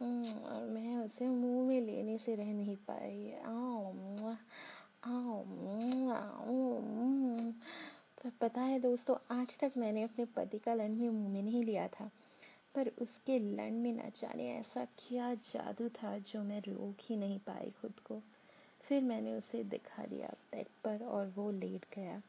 और 0.01 0.67
मैं 0.69 0.97
उसे 0.97 1.27
मुँह 1.27 1.67
में 1.67 1.81
लेने 1.81 2.17
से 2.17 2.35
रह 2.35 2.53
नहीं 2.53 2.75
पाई। 2.75 3.33
पर 8.23 8.31
पता 8.41 8.61
है 8.61 8.79
दोस्तों, 8.79 9.41
आज 9.41 9.59
तक 9.59 9.71
मैंने 9.77 10.03
अपने 10.03 10.25
पति 10.25 10.59
का 10.59 10.73
लंड 10.73 10.97
में 11.01 11.09
मुँह 11.09 11.33
में 11.33 11.41
नहीं 11.43 11.63
लिया 11.63 11.87
था। 11.87 12.11
पर 12.75 12.91
उसके 13.01 13.39
लंड 13.39 13.73
में 13.73 13.93
न 13.93 14.09
जाने 14.09 14.55
ऐसा 14.55 14.85
क्या 14.85 15.33
जादू 15.33 15.89
था 15.89 16.17
जो 16.17 16.43
मैं 16.43 16.59
रोक 16.59 16.95
ही 17.01 17.17
नहीं 17.17 17.39
पाई 17.39 17.73
खुद 17.81 17.93
को। 17.99 18.21
फिर 18.81 19.03
मैंने 19.03 19.33
उसे 19.33 19.63
दिखा 19.63 20.05
दिया 20.05 20.27
बेड 20.27 20.65
पर 20.83 21.05
और 21.05 21.27
वो 21.27 21.51
लेट 21.51 21.85
गया। 21.95 22.21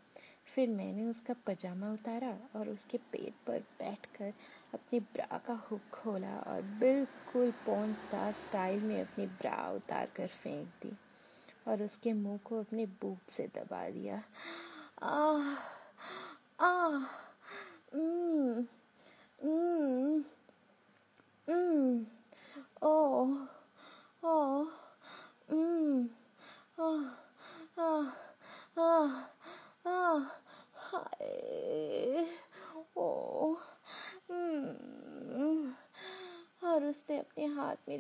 फिर 0.55 0.69
मैंने 0.69 1.05
उसका 1.05 1.35
पजामा 1.47 1.93
उतारा 1.93 2.39
और 2.57 2.69
उसके 2.69 2.99
पेट 2.99 3.35
पर 3.47 3.61
बैठकर 3.61 4.33
अपनी 4.75 5.01
ब्रा 5.01 5.39
का 5.39 5.55
हुक 5.71 5.83
खोला 5.93 6.37
और 6.47 6.63
बिल्कुल 6.83 7.53
पॉन 7.67 7.95
स्टार 7.95 8.33
स्टाइल 8.33 8.83
में 8.85 9.01
अपनी 9.01 9.27
ब्रा 9.27 9.71
उतार 9.73 10.11
कर 10.17 10.27
फेंक 10.27 10.69
दी 10.83 10.97
और 11.69 11.83
उसके 11.83 12.13
मुँह 12.13 12.39
को 12.45 12.61
अपने 12.61 12.87
बूट 13.03 13.31
से 13.31 13.47
दबा 13.57 13.89
दिया। 13.91 14.23
आह! 15.03 15.80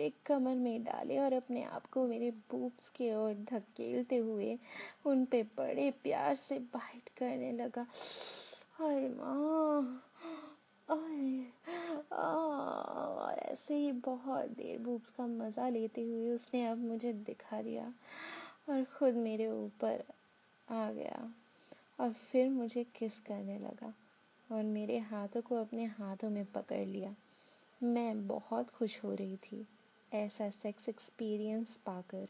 मेरे 0.01 0.13
कमर 0.27 0.55
में 0.57 0.83
डाले 0.85 1.17
और 1.19 1.33
अपने 1.33 1.63
आप 1.63 1.87
को 1.87 2.07
मेरे 2.07 2.31
बूब्स 2.51 2.89
के 2.89 3.13
ओर 3.15 3.33
धकेलते 3.51 4.17
हुए 4.17 4.59
उन 5.07 5.25
पे 5.25 5.43
बड़े 5.57 5.91
प्यार 6.03 6.35
से 6.37 6.59
बाइट 6.75 7.09
करने 7.19 7.51
लगा। 7.53 7.85
हाय 8.73 9.09
माँ 9.09 10.03
और 12.09 13.39
ऐसे 13.39 13.75
ही 13.75 13.91
बहुत 13.93 14.49
देर 14.51 14.79
बूब्स 14.79 15.11
का 15.11 15.27
मज़ा 15.27 15.69
लेते 15.69 16.05
हुए 16.05 16.31
उसने 16.31 16.65
अब 16.67 16.79
मुझे 16.79 17.13
दिखा 17.13 17.61
दिया 17.63 17.93
और 18.69 18.85
खुद 18.99 19.15
मेरे 19.17 19.49
ऊपर 19.49 20.05
आ 20.69 20.91
गया 20.91 21.31
और 22.01 22.13
फिर 22.13 22.49
मुझे 22.51 22.85
किस 22.97 23.19
करने 23.19 23.59
लगा 23.59 23.93
और 24.49 24.63
मेरे 24.63 24.99
हाथों 24.99 25.43
को 25.43 25.57
अपने 25.57 25.85
हाथों 25.99 26.31
में 26.31 26.45
पकड़ 26.45 26.85
लिया। 26.87 27.15
मैं 27.83 28.27
बहुत 28.27 28.71
खुश 28.71 28.99
हो 29.05 29.15
रही 29.15 29.37
थी। 29.37 29.67
ऐसा 30.13 30.51
सेक्स 30.51 30.89
एक्सपीरियंस 30.89 31.77
पाकर 31.87 32.29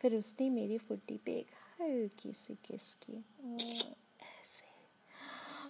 फिर 0.00 0.14
उसने 0.14 0.50
मेरी 0.50 0.78
फुट्टी 0.78 1.16
पे 1.16 1.38
एक 1.38 1.46
हल्की 1.80 2.32
सी 2.32 2.54
किस 2.54 2.94
की। 2.94 3.16
ऐसे। 4.20 4.66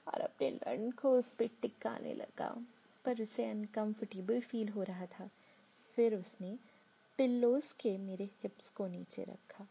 और 0.08 0.20
अपने 0.20 0.50
लंड 0.50 0.94
को 0.94 1.10
उस 1.10 1.30
पर 1.30 1.46
टिकाने 1.62 2.14
लगा, 2.14 2.66
पर 3.04 3.22
उसे 3.22 3.50
अनकंफर्टेबल 3.50 4.40
फील 4.40 4.68
हो 4.68 4.82
रहा 4.82 5.06
था। 5.06 5.30
फिर 5.94 6.14
उसने 6.14 6.58
पिल्लोस 7.18 7.72
के 7.72 7.98
मेरे 7.98 8.24
हिप्स 8.24 8.70
को 8.70 8.86
नीचे 8.86 9.24
रखा। 9.24 9.68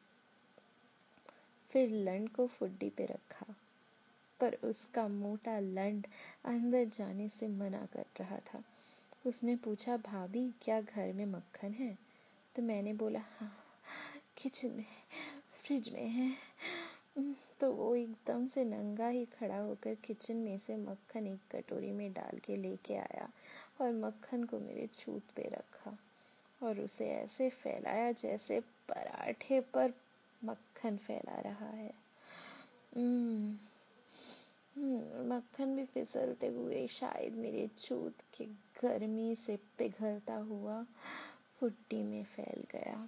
फिर 1.69 1.89
लंड 1.89 2.29
को 2.29 2.47
फुड्डी 2.47 2.89
पे 2.89 3.05
रखा, 3.05 3.55
पर 4.39 4.53
उसका 4.53 5.07
मोटा 5.07 5.59
लंड 5.59 6.07
अंदर 6.45 6.85
जाने 6.85 7.29
से 7.29 7.47
मना 7.47 7.85
कर 7.85 8.05
रहा 8.19 8.39
था। 8.39 8.63
उसने 9.25 9.55
पूछा, 9.55 9.97
भाभी, 9.97 10.53
क्या 10.61 10.81
घर 10.81 11.13
में 11.13 11.25
मक्खन 11.25 11.71
है? 11.71 11.97
तो 12.55 12.61
मैंने 12.61 12.93
बोला 12.93 13.19
हाँ 13.19 13.57
किचन 14.37 14.71
में, 14.71 14.85
फ्रिज 15.63 15.89
में 15.89 16.07
है। 16.09 16.55
तो 17.59 17.71
वो 17.71 17.95
एकदम 17.95 18.47
से 18.47 18.63
नंगा 18.63 19.07
ही 19.07 19.25
खड़ा 19.25 19.57
होकर 19.57 19.95
किचन 19.95 20.35
में 20.35 20.57
से 20.57 20.75
मक्खन 20.77 21.27
एक 21.27 21.39
कटोरी 21.51 21.91
में 21.91 22.13
डाल 22.13 22.39
के 22.39 22.55
लेके 22.55 22.95
आया 22.95 23.29
और 23.81 23.91
मक्खन 23.91 24.43
को 24.43 24.59
मेरे 24.59 24.87
छूत 24.87 25.21
पे 25.35 25.41
रखा 25.41 25.97
और 26.63 26.79
उसे 26.79 27.09
ऐसे 27.09 27.49
फैलाया 27.49 28.11
जैसे 28.11 28.59
पराठे 28.59 29.59
पर 29.59 29.93
मक्खन 30.43 30.97
फैला 30.97 31.41
रहा 31.41 31.69
है। 31.69 31.93
मक्खन 34.75 35.75
भी 35.75 35.83
फिसलते 35.85 36.47
हुए 36.47 36.87
शायद 36.87 37.33
मेरे 37.33 37.67
चूत 37.79 38.21
की 38.33 38.45
गर्मी 38.81 39.35
से 39.35 39.55
पिघलता 39.77 40.35
हुआ 40.49 40.81
फुट्टी 41.59 42.01
में 42.03 42.23
फैल 42.23 42.63
गया। 42.71 43.07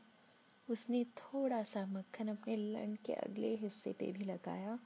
उसने 0.68 1.04
थोड़ा 1.18 1.62
सा 1.64 1.86
मक्खन 1.86 2.28
अपने 2.28 2.56
लंड 2.56 2.98
के 2.98 3.14
अगले 3.14 3.54
हिस्से 3.56 3.92
पे 3.92 4.12
भी 4.12 4.26
लगाया 4.26 4.78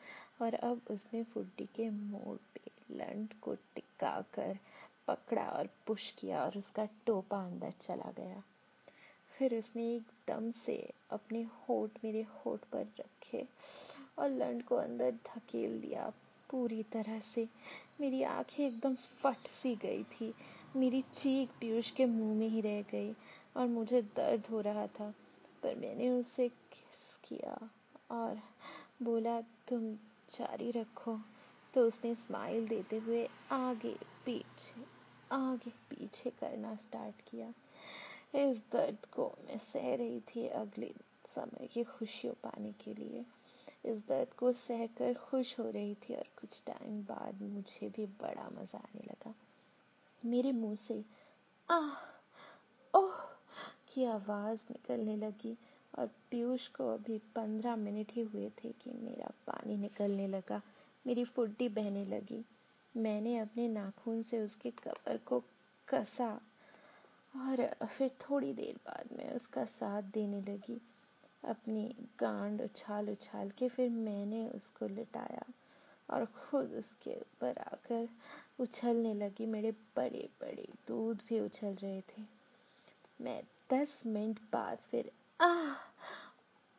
और 0.42 0.54
अब 0.54 0.82
उसने 0.92 1.24
फुट्टी 1.24 1.66
के 1.66 1.90
मोड़ 1.90 2.38
पे 2.54 2.72
लंड 2.96 3.34
को 3.34 3.54
टिका 3.76 4.20
कर 4.34 4.58
पकड़ा 5.08 5.44
और 5.44 5.70
पुश 5.88 6.10
किया 6.12 6.44
और 6.44 6.58
उसका 6.58 6.88
टोपा 7.06 7.44
अंदर 7.46 7.74
चला 7.82 8.12
गया। 8.18 8.42
फिर 9.38 9.58
उसने 9.58 9.84
एकदम 9.96 10.50
से 10.66 10.76
अपने 11.12 11.42
होठ 11.44 12.04
मेरे 12.04 12.26
होठ 12.36 12.66
पर 12.72 12.88
रखे 13.00 13.46
और 14.20 14.30
लंड 14.30 14.64
को 14.64 14.76
अंदर 14.76 15.12
धकेल 15.28 15.80
दिया। 15.82 16.12
पूरी 16.52 16.84
तरह 16.84 17.20
से। 17.20 17.50
मेरी 18.02 18.24
आँखें 18.24 18.68
एकदम 18.68 18.96
फट 18.96 19.48
सी 19.48 19.76
गई 19.76 20.04
थी। 20.04 20.34
मेरी 20.76 21.02
चीख 21.02 21.50
पीयूष 21.60 21.92
के 21.92 22.06
मुँह 22.06 22.36
में 22.36 22.48
ही 22.48 22.62
रह 22.62 22.82
गई 22.82 23.14
और 23.58 23.68
मुझे 23.68 24.02
दर्द 24.02 24.48
हो 24.52 24.62
रहा 24.62 24.88
था। 24.88 25.14
पर 25.64 25.76
मैंने 25.76 26.10
उसे 26.10 26.50
किस 26.50 27.30
किया 27.30 27.70
और 28.12 28.42
बोला, 29.04 29.42
तुम 29.42 29.96
जारी 30.30 30.72
रखो। 30.72 31.20
तो 31.74 31.88
उसने 31.88 32.16
स्माइल 32.16 32.68
देते 32.68 32.98
हुए 32.98 33.30
आगे 33.52 33.96
पीछे 34.26 34.86
आगे 35.32 35.70
पीछे 35.70 36.30
करना 36.30 36.76
स्टार्ट 36.76 37.16
किया। 37.30 37.54
इस 38.36 38.58
दर्द 38.74 39.06
को 39.06 39.38
मैं 39.48 39.58
सह 39.58 39.96
रही 39.96 40.20
थी 40.20 40.48
अगले 40.48 40.94
समय 41.36 41.68
की 41.68 41.84
खुशियों 41.84 42.34
पाने 42.34 42.72
के 42.72 42.94
लिए। 42.94 43.26
इस 43.86 43.98
दर्द 43.98 44.34
को 44.34 44.52
सहकर 44.52 45.14
खुश 45.14 45.60
हो 45.60 45.70
रही 45.70 45.96
थी 45.96 46.16
और 46.16 46.28
कुछ 46.42 46.62
टाइम 46.68 47.02
बाद 47.02 47.42
मुझे 47.42 47.90
भी 47.90 48.06
बड़ा 48.06 48.50
मज़ा 48.50 48.78
आने 48.78 49.04
लगा। 49.04 49.34
मेरे 50.26 50.52
मुँह 50.52 50.76
से, 50.76 51.04
आह, 51.70 51.94
ओह, 52.94 53.16
की 53.94 54.04
आवाज़ 54.04 54.60
निकलने 54.72 55.16
लगी 55.18 55.58
और 56.00 56.08
पीयूष 56.32 56.68
को 56.68 56.94
अभी 56.94 57.18
पंद्रह 57.36 57.76
मिनट 57.76 58.12
ही 58.12 58.22
हुए 58.22 58.50
थे 58.50 58.72
कि 58.72 58.92
मेरा 58.92 59.32
पानी 59.48 59.78
निकलने 59.78 60.28
लगा, 60.28 60.62
मेरी 61.08 61.24
फुड्डी 61.26 61.70
बहने 61.70 62.04
लगी। 62.06 62.46
मैंने 62.98 63.38
अपने 63.38 63.68
नाखून 63.68 64.24
से 64.24 64.40
उसके 64.40 64.72
कबर 64.72 65.18
को 65.18 65.40
कसा 65.88 66.42
और 67.36 67.88
फिर 67.88 68.12
थोड़ी 68.22 68.54
देर 68.54 68.76
बाद 68.86 69.10
मैं 69.18 69.32
उसका 69.36 69.66
साथ 69.66 70.02
देने 70.04 70.42
लगी। 70.42 70.82
अपनी 71.44 71.96
गांड 72.20 72.62
उछाल 72.62 73.10
उछाल 73.10 73.50
के 73.50 73.70
फिर 73.70 73.90
मैंने 73.90 74.48
उसको 74.48 74.88
लिटाया 74.88 75.46
और 76.10 76.26
खुद 76.26 76.74
उसके 76.74 77.16
ऊपर 77.16 77.58
आकर 77.58 78.08
उछलने 78.60 79.14
लगी। 79.14 79.46
मेरे 79.46 79.72
बड़े 79.72 80.30
बड़े 80.42 80.68
दूध 80.88 81.22
भी 81.28 81.40
उछल 81.40 81.74
रहे 81.74 82.02
थे। 82.02 82.24
मैं 83.22 83.44
दस 83.74 84.02
मिनट 84.06 84.40
बाद 84.54 84.78
फिर 84.78 85.12
आह 85.42 85.76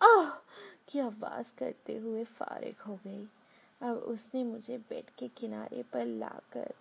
आह, 0.01 0.31
की 0.89 0.99
आवाज़ 0.99 1.47
करते 1.59 1.97
हुए 1.97 2.25
फारिग 2.25 2.81
हो 2.81 2.99
गई। 3.07 3.29
अब 3.83 3.97
उसने 3.97 4.45
मुझे 4.45 4.79
बेड 4.79 5.11
के 5.19 5.29
किनारे 5.29 5.83
पर 5.83 6.07
लाकर 6.07 6.75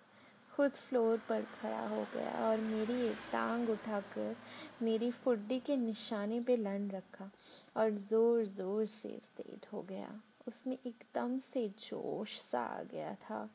खुद 0.55 0.71
फ्लोर 0.71 1.17
पर 1.29 1.41
खड़ा 1.53 1.87
हो 1.87 2.05
गया 2.13 2.31
और 2.47 2.61
मेरी 2.61 2.99
एक 3.01 3.17
टांग 3.31 3.69
उठाकर 3.69 4.35
मेरी 4.81 5.11
फुड्डी 5.11 5.59
के 5.59 5.77
निशाने 5.77 6.39
पे 6.41 6.57
लन 6.57 6.89
रखा 6.91 7.29
और 7.77 7.91
ज़ोर 7.91 8.43
ज़ोर 8.45 8.85
से 8.85 9.09
तेज 9.37 9.67
हो 9.73 9.81
गया। 9.81 10.09
उसमें 10.47 10.77
एकदम 10.77 11.37
से 11.53 11.67
जोश 11.79 12.39
सा 12.41 12.59
आ 12.59 12.81
गया 12.83 13.13
था। 13.15 13.49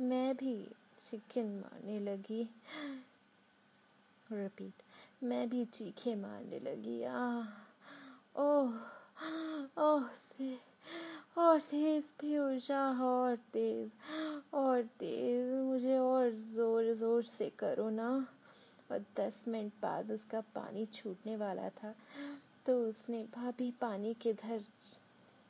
मैं 0.00 0.34
भी 0.36 0.54
चिकन 1.10 1.48
मारने 1.56 1.98
लगी। 2.00 2.48
रिपीट 4.32 4.82
मैं 5.22 5.48
भी 5.48 5.64
चीखे 5.64 6.14
मारने 6.14 6.58
लगी। 6.60 7.02
आह, 7.02 7.48
ओह 8.42 9.80
ओह 9.82 10.04
और 11.38 11.60
तेज 11.60 12.04
भी 12.20 12.38
ऊर्जा 12.38 12.80
और 13.02 13.36
तेज। 13.52 13.90
और 14.52 14.82
तेज, 14.98 15.52
मुझे 15.62 15.98
और 15.98 16.30
ज़ोर 16.54 16.92
ज़ोर 16.94 17.22
से 17.24 17.50
करो 17.58 17.88
ना। 17.90 18.10
और 18.90 19.04
दस 19.16 19.42
मिनट 19.48 19.72
बाद 19.82 20.10
उसका 20.10 20.40
पानी 20.54 20.84
छूटने 20.94 21.36
वाला 21.36 21.68
था 21.72 21.94
तो 22.66 22.74
उसने 22.84 23.22
भाभी 23.34 23.70
पानी 23.80 24.12
किधर 24.14 24.64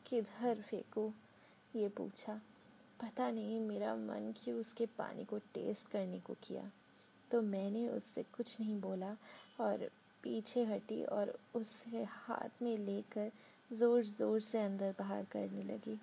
किधर 0.07 0.61
फेंको, 0.61 1.13
ये 1.75 1.89
पूछा। 1.89 2.41
पता 3.01 3.31
नहीं, 3.31 3.59
मेरा 3.61 3.95
मन 3.97 4.33
क्यों 4.37 4.59
उसके 4.61 4.87
पानी 4.99 5.25
को 5.25 5.39
टेस्ट 5.55 5.91
करने 5.93 6.19
को 6.21 6.35
किया। 6.43 6.63
तो 7.31 7.41
मैंने 7.43 7.89
उससे 7.89 8.23
कुछ 8.37 8.57
नहीं 8.61 8.81
बोला 8.81 9.17
और 9.61 9.89
पीछे 10.25 10.65
हटी 10.65 11.03
और 11.05 11.35
उसे 11.55 12.05
हाथ 12.09 12.63
में 12.63 12.77
लेकर 12.79 13.31
ज़ोर 13.71 14.03
ज़ोर 14.05 14.41
से 14.41 14.59
अंदर 14.59 14.95
बाहर 14.99 15.25
करने 15.33 15.63
लगी। 15.65 15.99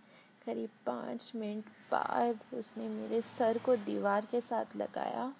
करीब 0.49 0.69
पाँच 0.85 1.31
मिनट 1.35 1.65
बाद 1.91 2.39
उसने 2.53 2.87
मेरे 2.89 3.21
सर 3.21 3.57
को 3.57 3.75
दीवार 3.75 4.25
के 4.25 4.39
साथ 4.41 4.75
लगाया 4.75 5.33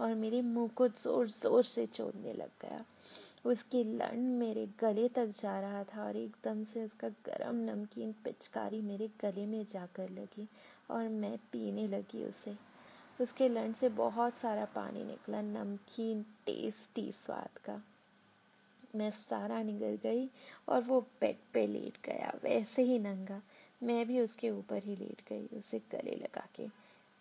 और 0.00 0.14
मेरे 0.14 0.40
मुँह 0.42 0.68
को 0.68 0.88
ज़ोर 0.88 1.28
ज़ोर 1.28 1.64
से 1.64 1.86
चोदने 1.86 2.32
लग 2.32 2.50
गया। 2.62 2.84
उसकी 3.46 3.82
लंड 3.84 4.38
मेरे 4.38 4.66
गले 4.80 5.08
तक 5.08 5.26
जा 5.42 5.58
रहा 5.60 5.82
था 5.84 6.04
और 6.04 6.16
एकदम 6.16 6.64
से 6.64 6.84
उसका 6.84 7.08
गरम 7.08 7.56
नमकीन 7.56 8.12
पिचकारी 8.24 8.80
मेरे 8.80 9.08
गले 9.20 9.46
में 9.46 9.64
जाकर 9.64 10.10
लगी 10.10 10.48
और 10.90 11.08
मैं 11.08 11.36
पीने 11.52 11.86
लगी 11.88 12.24
उसे। 12.24 12.56
उसके 13.20 13.48
लंड 13.48 13.74
से 13.74 13.88
बहुत 13.88 14.34
सारा 14.34 14.64
पानी 14.64 15.04
निकला, 15.04 15.42
नमकीन, 15.42 16.22
टेस्टी 16.46 17.10
स्वाद 17.12 17.58
का। 17.58 17.80
मैं 18.96 19.10
सारा 19.10 19.62
निगल 19.62 19.98
गई 20.02 20.28
और 20.68 20.82
वो 20.82 21.00
बेड 21.20 21.36
पे 21.52 21.66
लेट 21.66 21.98
गया, 22.04 22.32
वैसे 22.44 22.82
ही 22.82 22.98
नंगा। 22.98 23.40
मैं 23.82 24.06
भी 24.06 24.20
उसके 24.20 24.50
ऊपर 24.50 24.82
ही 24.82 24.96
लेट 24.96 25.22
गई, 25.28 25.46
उसे 25.58 25.78
गले 25.78 26.16
लगा 26.16 26.46
के। 26.56 26.68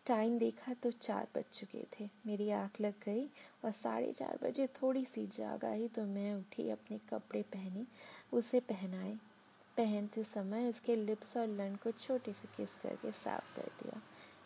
टाइम 0.05 0.37
देखा 0.37 0.73
तो 0.73 0.91
चार 0.91 1.27
बज 1.35 1.43
चुके 1.53 1.85
थे। 1.99 2.09
मेरी 2.25 2.49
आँख 2.49 2.81
लग 2.81 2.93
गई 3.05 3.25
और 3.65 3.71
साढ़े 3.71 4.11
चार 4.13 4.39
बजे 4.43 4.67
थोड़ी 4.67 5.05
सी 5.05 5.25
जाग 5.27 5.65
आई 5.65 5.87
तो 5.87 6.05
मैं 6.05 6.33
उठी, 6.35 6.69
अपने 6.69 6.97
कपड़े 6.97 7.41
पहने, 7.41 7.85
उसे 8.33 8.59
पहनाए। 8.59 9.17
पहनते 9.77 10.23
समय 10.23 10.69
उसके 10.69 10.95
लिप्स 10.95 11.37
और 11.37 11.47
लंड 11.47 11.77
को 11.77 11.91
छोटे 11.91 12.33
से 12.33 12.47
किस 12.47 12.73
करके 12.73 13.11
साफ़ 13.11 13.55
कर 13.55 13.71
दिया। 13.83 14.01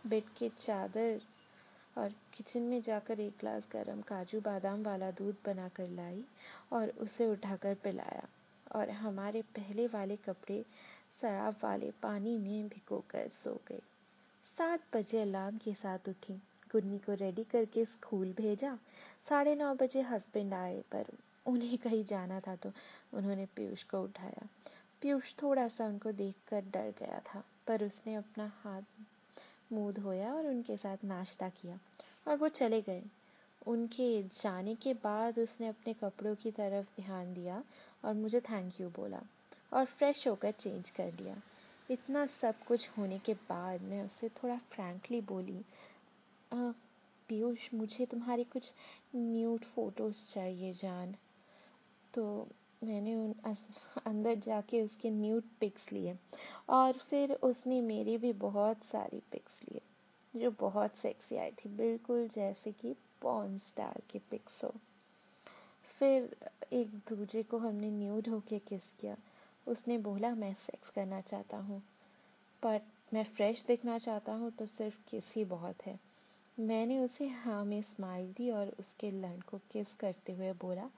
बेड 0.09 0.29
के 0.29 0.49
चादर 0.49 1.21
और 1.97 2.09
किचन 2.33 2.61
में 2.61 2.81
जाकर 2.81 3.19
एक 3.19 3.37
ग्लास 3.39 3.67
गरम 3.71 4.01
काजू 4.01 4.41
बादाम 4.41 4.83
वाला 4.83 5.11
दूध 5.11 5.35
बनाकर 5.45 5.87
लाई 5.87 6.23
और 6.73 6.89
उसे 6.89 7.27
उठाकर 7.27 7.75
पिलाया। 7.75 8.27
और 8.75 8.89
हमारे 8.89 9.41
पहले 9.41 9.87
वाले 9.87 10.15
कपड़े 10.15 10.65
शराब 11.21 11.55
वाले 11.63 11.91
पानी 11.91 12.37
में 12.37 12.67
भिगोकर 12.67 13.27
सो 13.33 13.53
गए 13.67 13.81
सात 14.57 14.81
बजे 14.93 15.21
अलार्म 15.21 15.57
के 15.57 15.73
साथ 15.73 16.07
उठी। 16.09 16.33
गुन्नी 16.71 16.97
को 16.97 17.13
रेडी 17.13 17.43
करके 17.43 17.83
स्कूल 17.85 18.31
भेजा। 18.33 18.73
साढ़े 19.29 19.55
नौ 19.55 19.73
बजे 19.75 20.01
हस्बैंड 20.01 20.53
आए, 20.53 20.81
पर 20.91 21.05
उन्हें 21.45 21.77
कहीं 21.77 22.03
जाना 22.05 22.39
था 22.39 22.55
तो 22.55 22.71
उन्होंने 23.13 23.45
पीयूष 23.45 23.83
को 23.83 24.01
उठाया। 24.03 24.47
पीयूष 25.01 25.33
थोड़ा 25.41 25.67
सा 25.67 25.85
उनको 25.85 26.11
देखकर 26.11 26.61
डर 26.61 26.93
गया 26.99 27.19
था, 27.19 27.43
पर 27.67 27.83
उसने 27.83 28.15
अपना 28.15 28.51
हाथ 28.63 28.81
मुँह 29.73 29.91
धोया 29.93 30.33
और 30.33 30.47
उनके 30.47 30.77
साथ 30.77 31.03
नाश्ता 31.03 31.49
किया 31.49 31.79
और 32.27 32.37
वो 32.37 32.47
चले 32.47 32.81
गए। 32.81 33.03
उनके 33.67 34.23
जाने 34.23 34.75
के 34.75 34.93
बाद 34.93 35.39
उसने 35.39 35.67
अपने 35.67 35.93
कपड़ों 35.93 36.35
की 36.35 36.51
तरफ़ 36.51 37.01
ध्यान 37.01 37.33
दिया 37.33 37.63
और 38.05 38.13
मुझे 38.13 38.39
थैंक 38.39 38.81
यू 38.81 38.89
बोला। 38.89 39.21
और 39.71 39.85
फ्रेश 39.87 40.27
होकर 40.27 40.51
चेंज 40.51 40.89
कर 40.89 41.11
लिया 41.13 41.35
इतना 41.89 42.25
सब 42.41 42.63
कुछ 42.65 42.89
होने 42.97 43.19
के 43.19 43.33
बाद 43.49 43.81
मैं 43.81 44.03
उससे 44.03 44.29
थोड़ा 44.29 44.57
फ्रैंकली 44.71 45.21
बोली 45.21 45.63
पीयूष, 46.51 47.73
मुझे 47.73 48.05
तुम्हारी 48.05 48.43
कुछ 48.43 48.71
न्यूड 49.15 49.63
फ़ोटोज़ 49.65 50.15
चाहिए 50.33 50.73
जान। 50.73 51.15
तो 52.13 52.47
मैंने 52.83 53.15
उन 53.15 53.33
अंदर 54.05 54.35
जाके 54.35 54.81
उसके 54.81 55.09
न्यूड 55.09 55.43
पिक्स 55.59 55.91
लिए 55.91 56.17
और 56.69 56.97
फिर 57.09 57.33
उसने 57.33 57.79
मेरी 57.81 58.17
भी 58.17 58.33
बहुत 58.33 58.83
सारी 58.83 59.21
पिक्स 59.31 59.61
लिए, 59.63 59.81
जो 60.33 60.51
बहुत 60.59 60.95
सेक्सी 61.01 61.37
आई 61.37 61.51
थी, 61.51 61.69
बिल्कुल 61.69 62.27
जैसे 62.27 62.71
कि 62.71 62.95
पॉन 63.21 63.57
स्टार 63.59 64.01
के 64.11 64.19
पिक्स 64.31 64.63
हो। 64.63 64.73
फिर 65.99 66.35
एक 66.73 66.95
दूजे 67.09 67.43
को 67.43 67.57
हमने 67.57 67.89
न्यूड 67.91 68.27
होके 68.27 68.59
किस 68.59 68.87
किया। 68.99 69.15
उसने 69.67 69.97
बोला, 69.97 70.35
मैं 70.35 70.53
सेक्स 70.53 70.89
करना 70.89 71.21
चाहता 71.21 71.57
हूँ 71.57 71.81
पर 72.63 72.81
मैं 73.13 73.23
फ्रेश 73.23 73.63
दिखना 73.67 73.97
चाहता 73.99 74.33
हूँ 74.33 74.51
तो 74.51 74.65
सिर्फ़ 74.65 74.95
किस 75.09 75.33
ही 75.35 75.45
बहुत 75.45 75.85
है। 75.85 75.99
मैंने 76.59 76.99
उसे 76.99 77.27
हाँ 77.27 77.65
में 77.65 77.81
स्माइल 77.81 78.31
दी 78.31 78.51
और 78.51 78.67
उसके 78.79 79.11
लंड 79.11 79.43
को 79.43 79.57
किस 79.57 79.93
करते 79.99 80.33
हुए 80.33 80.51
बोला, 80.53 80.89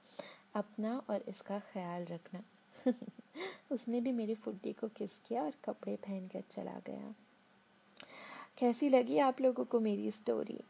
अपना 0.54 1.02
और 1.10 1.24
इसका 1.28 1.58
ख्याल 1.58 2.04
रखना। 2.04 2.42
उसने 3.72 4.00
भी 4.00 4.12
मेरी 4.12 4.34
फुड्डी 4.34 4.72
को 4.72 4.88
किस 4.88 5.16
किया 5.28 5.42
और 5.42 5.52
कपड़े 5.64 5.96
पहन 5.96 6.28
कर 6.28 6.42
चला 6.50 6.80
गया। 6.86 7.14
कैसी 8.58 8.88
लगी 8.88 9.18
आप 9.18 9.40
लोगों 9.40 9.64
को 9.64 9.80
मेरी 9.80 10.10
स्टोरी 10.10 10.60